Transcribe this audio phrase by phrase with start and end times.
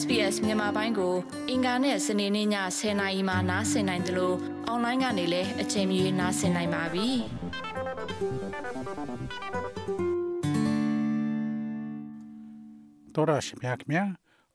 [0.00, 1.14] SBS မြန်မာပိုင်းကို
[1.50, 2.48] အင်ကာနဲ့စနေနေ့ည
[2.78, 7.08] 10:00နာရီမှနားဆင်နိုင်တယ်လို့အွန်လိုင်းကနေလည်းအချိန်မီနားဆင်နိုင်ပါပြီ။
[13.14, 14.06] တော်ရရှိမြခင်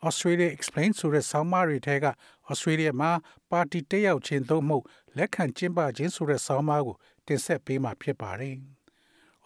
[0.08, 2.06] Australia Explain ဆိုတဲ့ဆောင်းပါးတွေထဲက
[2.52, 3.12] Australia မှာ
[3.52, 4.86] ပါတီတက်ရောက်ခြင်းသို့မဟုတ်
[5.18, 6.98] လက်ခံကျင်းပခြင်းဆိုတဲ့ဆောင်းပါးကို
[7.28, 8.58] တင်ဆက်ပေးမှာဖြစ်ပါတယ်။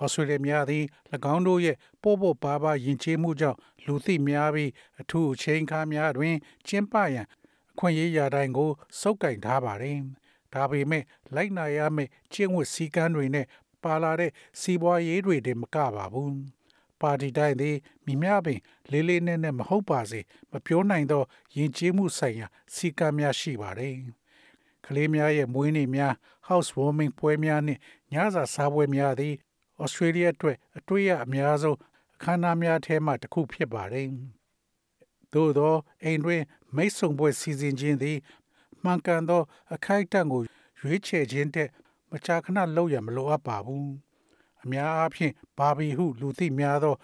[0.04, 0.83] ဩစတြေးလျများသည်၎
[1.34, 4.71] င်းတို့ရဲ့ပို့ပို့ပါပါယဉ်ကျေးမှုကြောင့်လူသိများပြီး
[5.02, 6.35] အထူးအချိန်ခါများတွင်
[6.67, 7.27] ကျင်းပရန်
[7.71, 9.98] အခွင့်အရေးရာတိုင်းကိုစုပ်ကိုင်ထားပါတယ်။
[10.53, 11.03] ဒါပေမဲ့
[11.35, 13.45] လိုက်နာရမယ့်ကျင့်ဝတ်စည်းကမ်းတွေနဲ့
[13.84, 16.31] ပါလာတဲ့စီးပွားရေးတွေတင်မကပါဘူး။
[17.02, 18.59] ပါတီတိုင်းသည်မိမြပင်
[18.91, 20.20] လေးလေးနက်နက်မဟုတ်ပါစေ
[20.52, 21.23] မပြောနိုင်သော
[21.58, 23.95] ယဉ်ကျေးမှုဆိုင်ရာစီကံများရှိပါတယ်။
[24.86, 26.13] ကလေးများရဲ့မွေးနေ့များ
[26.47, 27.80] house warming ပွဲများနှင့်
[28.13, 29.36] ညစာစားပွဲများသည်
[29.84, 31.77] ဩစတြေးလျအတွက်အတွေ့အအများဆုံး
[32.16, 34.08] အခမ်းအနားများထဲမှတစ်ခုဖြစ်ပါတယ်။
[35.33, 36.42] သို့သောအိမ်တွင်
[36.75, 38.17] မိတ်ဆုံပွဲစီစဉ်ခြင်းသည်
[38.83, 39.42] မှန်ကန်သော
[39.73, 40.42] အခိုက်အတန့်ကို
[40.81, 41.70] ရွေးချယ်ခြင်းတဲ့
[42.11, 43.88] မကြာခဏလုပ်ရမလိုအပ်ပါဘူး။
[44.64, 46.95] အများအားဖြင့်ဘာဘီဟု လူသိများသော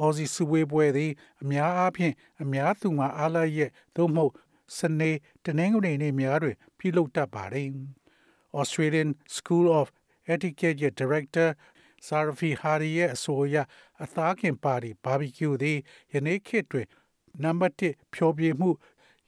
[0.00, 1.12] အော်စီစုဝေးပွဲသည်
[1.42, 4.32] အများအားဖြင့်အများသူငါအားလရဲ့သို့မဟုတ်
[4.78, 5.10] စနေ
[5.44, 7.68] တနင်္ဂနွေနေ့များတွင်ပြုလုပ်တတ်ပါတယ်။
[8.60, 9.86] Australian School of
[10.34, 11.48] Etiquette ရဲ့ Director
[12.06, 13.56] ဆာရဖီဟာရီရဲ့အဆိုအရ
[14.02, 15.78] အသားခင်ပါတီဘာဘီကျူသည်
[16.12, 16.86] ယနေ့ခေတ်တွင်
[17.42, 18.70] နံပါတ်1ဖြောပြမှု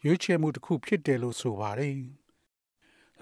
[0.04, 1.94] ရွေးချယ်မှုတစ်ခုဖြစ်တယ်လို့ဆိုပါတယ်။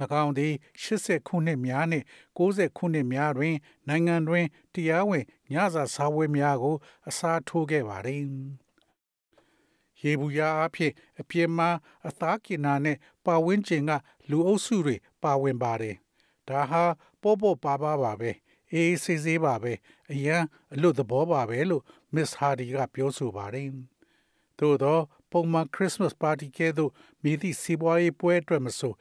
[0.23, 2.05] ၎င်းသည်80ခုနှစ်များနှင့်
[2.39, 3.55] 90ခုနှစ်များတွင်
[3.89, 6.77] နိုင်ငံတွင်တရားဝင်ညစာစားပွဲများကို
[7.09, 8.23] အစားထိုးခဲ့ပါတယ်။
[10.01, 11.71] ရေဘူးရအဖြစ်အပြင်းမှာ
[12.09, 13.91] အသားကင်နာနဲ့ပါဝင်းကျင်က
[14.31, 15.97] လူအုပ်စုတွေပါဝင်ပါတယ်။
[16.49, 16.85] ဒါဟာ
[17.23, 18.31] ပေါ်ပေါ်ပါပါပါပဲ
[18.73, 19.73] အေးဆေးဆေးပါပဲ
[20.13, 20.43] အရန်
[20.75, 21.83] အလွတ်သဘောပါပဲလို့
[22.15, 23.69] Miss Hardy ကပြောဆိုပါတယ်။
[24.59, 24.99] သို့သော
[25.31, 26.91] ပုံမှန် Christmas party ကဲ့သို့
[27.23, 28.93] မိသည့်စီးပွားရေးပွဲအတွက်မဆို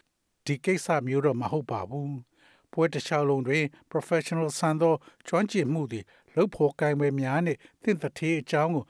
[0.45, 2.11] ဒီကိစ္စမျိုးတော့မဟုတ်ပါဘူး။
[2.71, 4.93] ပွဲတစ်လျှောက်လုံးတွင် professional ဆန်သော
[5.27, 8.85] ကျွမ်းကျင်မှုသည်လှုပ်ဖို့ကိုင်ပဲများနှင့်သင်တထေးအကြောင်းကို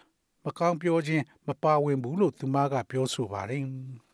[0.45, 3.63] မကောင်းပြောခြင်းမပါဝင်ဘူးလို့သူမကပြောဆိုပါတယ်။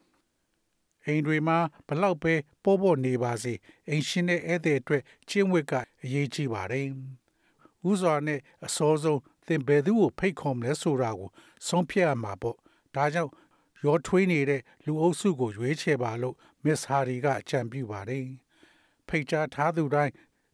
[1.06, 1.58] အိမ်တွေမှာ
[1.88, 3.54] ဘလောက်ပဲပိုးဖို့နေပါစေ
[3.90, 5.74] အိမ်ရှင်တဲ့ဧည့်သည်အတွက်ကျင့်ဝတ်က
[6.04, 6.88] အရေးကြီးပါတယ်။
[7.90, 11.30] ဥစွာနဲ့အစောဆုံးသင်ဘယ်သူကိုဖိတ်ခေါ်မလဲဆိုတာကို
[11.68, 12.56] ဆုံးဖြတ်ရမှာပေါ့။
[12.96, 13.32] ဒါကြောင့်
[13.84, 18.26] ရောထွေးနေတဲ့လူအုပ်စုကိုရွေးချယ်ပါလို့မစ္စဟာရီကအကြံပြုပါတယ်။
[19.08, 20.14] ဖိတ်ကြားထားသူတိုင်း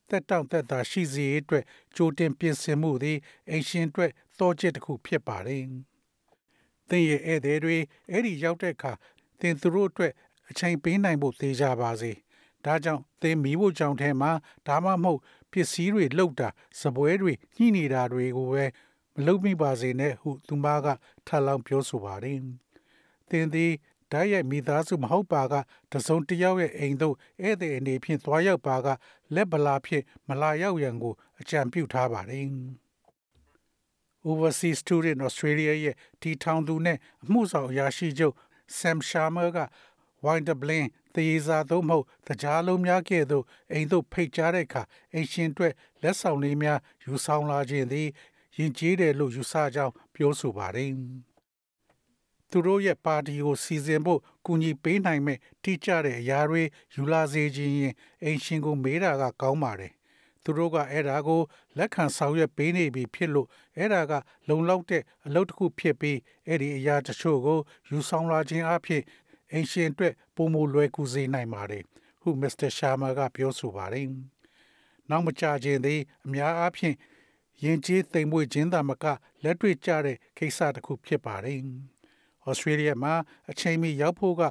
[0.10, 1.64] တက်တောင့်တက်တာရှိစေအတွက်
[1.96, 3.18] ကြိုတင်ပြင်ဆင်မှုသည်
[3.50, 5.64] အိမ်ရှင်အတွက်သောကျစ်တစ်ခုဖြစ်ပါတယ်။
[6.90, 7.78] သင်ရဲ့ဧည့်သည်တွေ
[8.12, 8.94] အဲ့ဒီရောက်တဲ့အခါ
[9.40, 10.14] သင်သူတို့အတွက်
[10.50, 12.12] အချိန်ပေးနိုင်ဖို့သေချာပါစေ။
[12.66, 14.32] ဒါကြောင့်သင်မိဖို့ကြောင့်ထဲမှာ
[14.68, 15.20] ဒါမှမဟုတ်
[15.52, 16.50] ပစ္စည်းတွေလှုပ်တာ
[16.82, 18.66] စပွဲတွေညှိနေတာတွေကိုပဲ
[19.16, 20.88] မလုပ်မိပါစေနဲ့ဟုသူမက
[21.28, 22.40] ထပ်လောင်းပြောဆိုပါတယ်။
[23.30, 23.72] သင်သည်
[24.12, 25.54] ဓာတ်ရိုက်မိသားစုမဟုတ်ပါက
[25.92, 28.88] တစုံတစ်ယောက်ရဲ့အိမ်သို့ဧည့်သည်အနေဖြင့်သွားရောက်ပါက
[29.36, 32.46] လက်ပလာဖြင့်မလာရောက်ရန်ကိုအကြံပြုထားပါတယ်။
[34.30, 38.36] Overseas Student Australia ရဲ့တီထောင်သူနဲ့အမှုဆောင်အရာရှိချုပ်
[38.78, 39.58] Sam Sharma က
[40.24, 44.82] ဝိုင်းဒဘလင်းသေစာသို့မဟုတ်တကြားလုံးများကဲ့သို့အိမ်သို့ဖိတ်ကြားတဲ့အခါ
[45.14, 48.08] အိမ်ရှင်အတွက်လက်ဆောင်လေးများယူဆောင်လာခြင်းသည်
[48.58, 50.92] ယဉ်ကျေးတယ်လို့ယူဆကြောင်းပြောဆိုပါတယ်။
[52.50, 56.64] သူတို့ရဲ့ပါတီကိုစီစဉ်ဖို့ကူညီပေးနိုင်မဲ့တိကျတဲ့အရာတွေ
[56.96, 59.94] ယူလာစေခြင်းရင်အိမ်ရှင်ကိုမေးတာကကောင်းပါတယ်။
[60.44, 61.42] သူတို့ကအဲ့ဒါကို
[61.78, 64.14] လက်ခံဆောင်ရွက်ပေးနေပြီဖြစ်လို့အဲ့ဒါက
[64.50, 66.18] လုံလောက်တဲ့အလုပ်တစ်ခုဖြစ်ပြီး
[66.48, 69.02] အဲ့ဒီအရာတချို့ကိုယူဆောင်လာခြင်းအဖြစ်
[69.52, 71.84] အိမ်ရှင်အတွက်ပုံမလွယ်ကူစေနိုင်ပါတယ်
[72.22, 74.08] ဟုမစ္စတာရှာမာကပြောဆိုပါတယ်။
[75.10, 76.96] နောက်မကြခြင်းသည်အများအားဖြင့်
[77.64, 79.06] ယဉ်ကျေးသိမ်မွေ့ခြင်းသာမက
[79.44, 81.60] လက်တွေ့ကျတဲ့ကိစ္စတစ်ခုဖြစ်ပါတယ်။
[82.46, 83.14] ဩစတြေးလျမှာ
[83.50, 84.44] အချိန်မီရောက်ဖို့က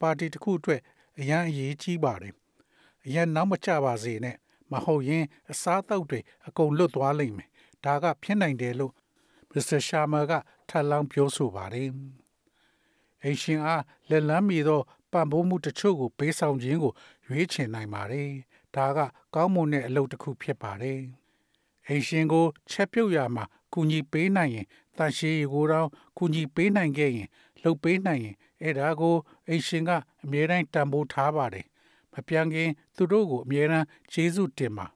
[0.00, 0.80] ပါတီတစ်ခုအတွက်
[1.18, 2.34] အရန်အရေးကြီးပါတယ်။
[3.04, 4.36] အရန်နောက်မကြပါစေနဲ့
[4.72, 7.48] မဟုတ်ရင်အစားအသောက်တွေအကုန်လွတ်သွားလိမ့်မယ်။
[7.84, 8.92] ဒါကဖြစ်နိုင်တယ်လို့
[9.52, 10.32] မစ္စတာရှာမာက
[10.68, 11.90] ထပ်လောင်းပြောဆိုပါတယ်။
[13.22, 14.80] အိမ်ရှင်အားလက်လန်းမီသော
[15.12, 16.92] ပံ့ပိုးမှုတချို့ကိုပေးဆောင်ခြင်းကို
[17.26, 18.30] ရွေးချယ်နိုင်ပါတယ်။
[18.74, 18.98] ဒါက
[19.34, 21.00] ကောင်းမွန်တဲ့အလုပ်တစ်ခုဖြစ်ပါတယ်။
[21.86, 24.66] အိမ်ရှင်ကိုချက်ပြုတ်ရမှာကူညီပေးနိုင်ရင်
[24.98, 25.88] တန်ရှည်ကိုတော့
[26.18, 27.28] ကူညီပေးနိုင်ခဲ့ရင်
[27.62, 29.16] လှုပ်ပေးနိုင်ရင်အဲ့ဒါကို
[29.48, 29.90] အိမ်ရှင်က
[30.22, 31.66] အမြဲတမ်းတန်ဖိုးထားပါတယ်။
[32.12, 34.86] မပြောင်းခင်သူတို့ကိုအမြဲတမ်းကျေးဇူးတင်ပါ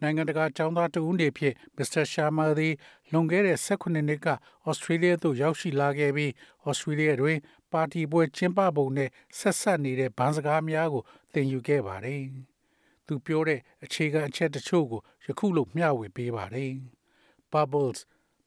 [0.00, 2.74] နိုင်ငံတကာចောင်းသားတဦးနေဖြင့်မစ္စတာရှာမာသည်
[3.12, 4.28] လွန်ခဲ့တဲ့18နှစ်က
[4.66, 6.32] ဩစတြေးလျသို့ရောက်ရှိလာခဲ့ပြီး
[6.66, 7.38] ဩစတြေးလျတွင်
[7.72, 11.02] ပါတီပွဲကျင်းပပုံနဲ့ဆက်ဆက်နေတဲ့ဗန်းစကားများကို
[11.32, 12.22] သင်ယူခဲ့ပါတယ်။
[13.06, 16.72] သူပြောတဲ့အခြေခံအချက်တချို့ကိုယခုလိုမျှဝေပေးပါတယ်။
[17.52, 18.00] Bubbles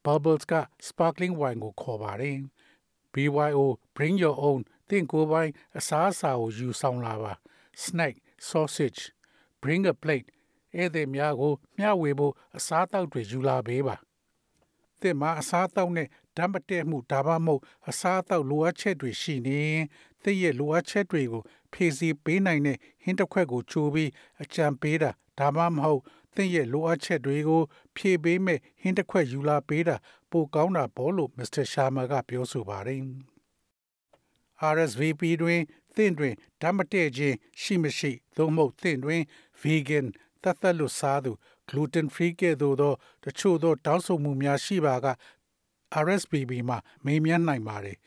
[0.05, 0.53] Bubbles က
[0.87, 2.37] sparkling wine ကိုခေါ်ပါတယ်။
[3.13, 3.65] BYO
[3.95, 7.33] bring your own သင်ကိုယ်ပိုင်အစားအစာကိုယူဆောင်လာပါ
[7.83, 8.15] snack
[8.49, 9.01] sausage
[9.61, 10.27] bring a plate
[10.77, 13.95] ဧည့်သည်များကို မျှဝေဖို့အစားအသောက်တွေယူလာပေးပါ
[15.01, 19.61] သင်မှာအစားအသောက်နဲ့ဓာတ်မတည့်မှုဒါမှမဟုတ်အစားအသောက်လိုအပ်ချက်တွေရှိနေ
[20.23, 21.43] သင်ရဲ့လိုအပ်ချက်တွေကို
[21.73, 24.09] ဖြည့်ဆည်းပေးနိုင်တဲ့ဟင်းတစ်ခွက်ကိုချိုးပြီး
[24.41, 26.01] အကြံပေးတာဒါမှမဟုတ်
[26.35, 27.61] သင်ရဲ့လိုအပ်ချက်တွေကို
[27.95, 29.95] ဖြည့်ပေးမဲ့ဟင်းတစ်ခွက်ယူလာပေးတာ
[30.31, 33.01] ပိုကောင်းတာပေါ့လို့မစ္စတာရှာမာကပြောဆိုပါတယ်
[34.73, 35.61] RSVP တွင်
[35.95, 39.21] သင်တွင်ဓာတ်မတည့်ခြင်းရှိမရှိသို့မဟုတ်သင်တွင်
[39.61, 40.05] vegan
[40.43, 41.31] သတ်သက်လို့စားသူ
[41.69, 42.93] gluten free ကဲ့သို့သော
[43.23, 45.07] တချို့သောတောင်းဆိုမှုများရှိပါက
[46.03, 47.97] RSVP မှာမေးမြန်းနိုင်ပါတယ်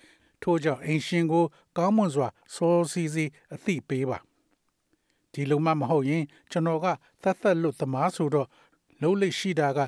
[0.43, 1.45] ထို့ကြောင့်အင်ရှင်ကို
[1.77, 3.25] ကောင်းမွန်စွာစောစီစီ
[3.55, 4.19] အသိပေးပါ
[5.33, 6.87] ဒီလိုမှမဟုတ်ရင် ကျွန်တော်က
[7.23, 8.49] သတ်သက်လို့သမားဆိုတော့
[9.03, 9.79] လုံးလိရှိတာက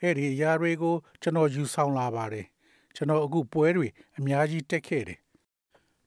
[0.00, 2.46] အဲ့ဒီအရာတွေကို ကျွန်တော်ယူဆောင်လာပါတယ်
[2.96, 3.88] ကျွန်တော်အခုပွဲတွေ
[4.18, 5.18] အများကြီးတက်ခဲ့တယ်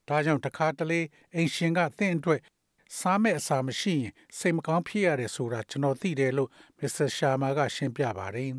[0.08, 1.00] ဒါကြောင့်တခါတလေ
[1.36, 2.40] အင်ရှင်ကသင်အတွက်
[2.98, 6.50] စားမဲ့အစာမရှိရင်စိတ်မကောင်းဖြစ်ရတယ်ဆိုတာကျွန်တော်သိတယ်လို့
[6.80, 8.52] မစ္စတာရှာမာက ရှင်းပြပါတယ်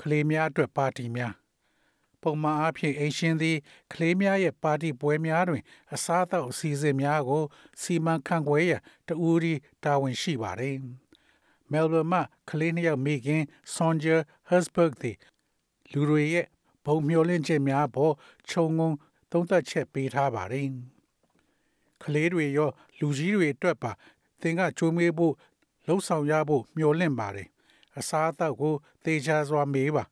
[0.00, 1.34] ကလေးများအတွက်ပါတီများ
[2.22, 3.56] ပုံမှန်အားဖြင့်အရှင်သည်
[3.92, 5.62] ကလေးများရဲ့ပါတီပွဲများတွင်
[5.94, 7.44] အစားအသောက်အစီအစဉ်များကို
[7.80, 10.76] စီမံခန့်ခွဲရန်တဦးဒီတာဝန်ရှိပါတယ်။
[11.70, 13.42] မဲလ်ဘန်မှာကလေးနှစ်ယောက်မိခင်
[13.74, 14.16] ဆွန်ဂျာ
[14.48, 15.16] ဟတ်စဘတ်သည်
[15.92, 16.46] လူတွေရဲ့
[16.84, 18.14] ဘုံမျောလင့်ချက်များပေါ်
[18.50, 18.90] ခြုံငုံ
[19.30, 20.68] သုံးသပ်ချက်ပေးထားပါတယ်။
[22.04, 23.90] ကလေးတွေရော လူကြီးတွေအတွက်ပါ
[24.40, 25.34] သင်ကချိုးမေးဖို့
[25.86, 27.48] လှုပ်ဆောင်ရဖို့မျှော်လင့်ပါတယ်။
[27.98, 28.74] အစားအသောက်ကို
[29.04, 30.04] သေချာစွာမေးပါ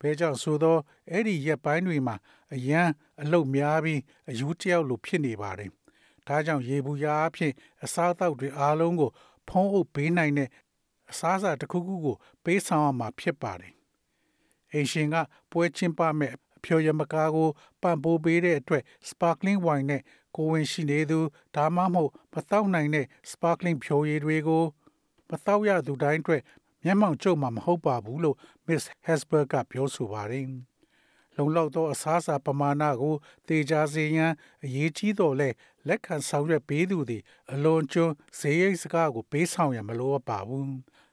[0.00, 0.76] ဘဲကြောင့်ဆိုသော
[1.10, 2.16] အဲ့ဒီရက်ပိုင်းတွေမှာ
[2.54, 2.88] အရန်
[3.22, 4.00] အလုတ်များပြီး
[4.30, 5.70] အယူတယောက်လိုဖြစ်နေပါတယ်။
[6.26, 7.52] ဒါကြောင့်ရေဘူးရာအဖြစ်
[7.84, 9.10] အစားအသောက်တွေအားလုံးကို
[9.48, 10.48] ဖုံးအုပ်ပေးနိုင်တဲ့
[11.10, 13.72] အစားအစာတစ်ခုခုကို ပေးဆောင်ရမှာဖြစ်ပါတယ်။
[14.72, 15.16] အရှင်က
[15.50, 17.48] ပွဲချင်းပမဲ့အဖျော်ရမကားကို
[17.82, 20.02] ပံ့ပိုးပေးတဲ့အတွက် sparkling wine နဲ့
[20.36, 21.18] ကိုဝင်ရှိနေသူ
[21.56, 24.64] ဒါမှမဟုတ်မတောက်နိုင်တဲ့ sparkling ဖြိုရည်တွေကို
[25.30, 26.42] မတောက်ရသူတိုင်းအတွက်
[26.84, 28.36] မျက်မှောင်ကျုပ်မှာမဟုတ်ပါဘူးလို့
[28.66, 30.46] Miss Hesberg ကပြောဆိုပါတယ်။
[31.36, 33.14] လုံလောက်သောအစားအစာပမာဏကို
[33.48, 34.32] တေချာစေရန်
[34.64, 35.48] အရေးကြီးတော်လဲ
[35.88, 37.22] လက်ခံဆောင်ရွက်ပေးသူသည်
[37.52, 40.70] အလွန်ကျွန်းဈေးရိတ်စကားကိုပေးဆောင်ရန်မလိုအပ်ပါဘူး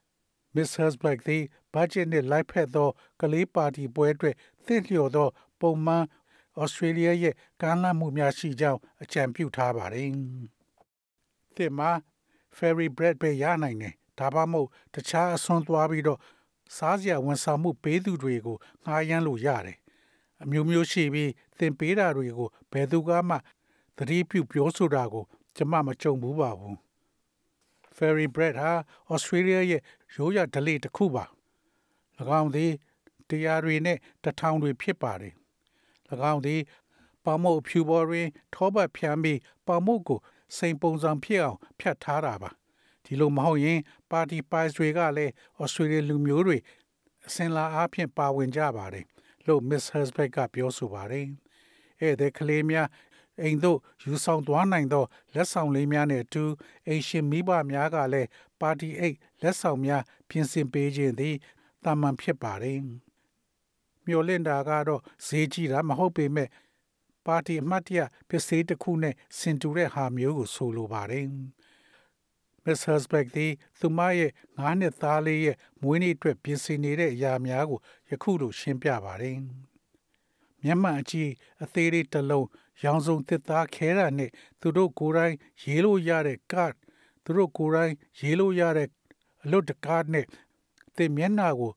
[0.56, 1.44] ။Miss Hesberg သည်
[1.74, 2.90] budget နဲ့လိုက်ဖက်သော
[3.22, 4.36] ကလေးပါတီပွဲအတွက်
[4.66, 5.28] သင့်လျော်သော
[5.60, 6.06] ပုံမှန်
[6.60, 10.10] ဩစတြေးလျရဲ့ကမ်းလှမ်းမှုများရှိကြောင်းအကြံပြုထားပါတယ်။
[11.56, 11.92] သင်မှာ
[12.58, 16.20] fairy bread ပဲရနိုင်တယ်ဒါမှမဟုတ်တခြားအစွန်းသွားပြီးတော့
[16.78, 19.78] စားစရာဝန်ဆောင်မှုပေးသူတွေကိုငှားရမ်းလို့ရတယ်
[20.44, 23.36] အမျိုးမျိုးရှိပြီးသင်ပေးတာတွေကိုဘယ်သူကမှ
[23.98, 25.26] သတိပြုပြောဆိုတာကို
[25.56, 26.78] ကျွန်မမကြုံဘူးပါဘူး
[27.96, 28.72] Fairy Bread ဟာ
[29.14, 29.82] Australia ရဲ့
[30.16, 31.26] ရိုးရာဓလေ့တစ်ခုပါ၎
[32.40, 32.72] င်းသည်
[33.30, 35.34] တရားတွေနဲ့တထောင်တွေဖြစ်ပါတယ်၎
[36.32, 36.62] င်းသည်
[37.26, 40.20] ပေါမုတ်ဖြူပေါ်တွင် ထောပတ်ဖြန်းပြီးပေါမုတ်ကို
[40.58, 42.50] စိန်ပုံစံဖြစ်အောင်ဖြတ်ထားတာပါ
[43.06, 43.80] ဒီလိုမဟုတ်ရင်
[44.12, 45.32] ပါတီပိုင်တွေကလည်း
[45.62, 46.58] ဩစတြေးလျလူမျိုးတွေ
[47.28, 49.06] အစင်လာအားဖြင့်ပါဝင်ကြပါတယ်
[49.48, 51.28] လို့ Miss Hersbeck ကပြောဆိုပါတယ်။
[52.02, 52.88] အဲ့ဒီကလေးများ
[53.42, 56.44] အိမ်တို့ယူဆောင်သွားနိုင်သောလက်ဆောင်လေးများနဲ့အတူ
[56.88, 58.30] အိရှင်မိဘများကလည်း
[58.62, 61.36] ပါတီအိတ်လက်ဆောင်များပြင်ဆင်ပေးခြင်းသည်
[61.84, 62.80] တာမန်ဖြစ်ပါတယ်။
[64.06, 66.50] မျော်လင့်တာကတော့ဈေးကြီးတာမဟုတ်ပေမဲ့
[67.26, 71.26] ပါတီအမှတ်တရပစ္စည်းတစ်ခုနဲ့ဆင်တူတဲ့ဟာမျိုးကိုဆိုလိုပါတယ်။
[72.66, 77.80] Miss Hersbeck သည်သူမရဲ့ငါးနှစ်သားလေးရဲ့မွေးနေ့အတွက်ပြင်ဆင်နေတဲ့အရာများကို
[78.10, 79.38] ယခုလိုရှင်းပြပါတယ်။
[80.64, 81.32] မျက်မှန်အကြည့်
[81.64, 82.48] အသေးလေးတစ်လုံး
[82.84, 84.32] ရောင်စုံသစ်သားခဲတာနဲ့
[84.62, 86.76] သူတို့ကိုယ်တိုင်ရေးလို့ရတဲ့ card
[87.24, 88.88] သူတို့ကိုယ်တိုင်ရေးလို့ရတဲ့
[89.44, 90.26] အလွတ်တကားနဲ့
[90.96, 91.72] သင်မျက်နှာကို